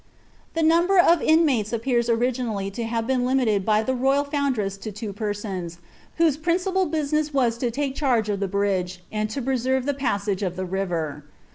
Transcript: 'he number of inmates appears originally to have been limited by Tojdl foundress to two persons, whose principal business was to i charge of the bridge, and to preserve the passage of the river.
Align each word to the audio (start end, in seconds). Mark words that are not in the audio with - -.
'he 0.55 0.63
number 0.63 0.97
of 0.97 1.21
inmates 1.21 1.71
appears 1.71 2.09
originally 2.09 2.71
to 2.71 2.85
have 2.85 3.05
been 3.05 3.23
limited 3.23 3.63
by 3.63 3.83
Tojdl 3.83 4.31
foundress 4.31 4.75
to 4.79 4.91
two 4.91 5.13
persons, 5.13 5.77
whose 6.15 6.37
principal 6.37 6.87
business 6.87 7.31
was 7.35 7.55
to 7.59 7.71
i 7.79 7.91
charge 7.91 8.27
of 8.27 8.39
the 8.39 8.47
bridge, 8.47 9.03
and 9.11 9.29
to 9.29 9.43
preserve 9.43 9.85
the 9.85 9.93
passage 9.93 10.41
of 10.41 10.55
the 10.55 10.65
river. 10.65 11.23